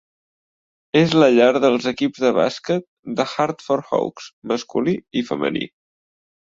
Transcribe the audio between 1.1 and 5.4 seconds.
la llar dels equips de bàsquet de Hartford Hawks masculí i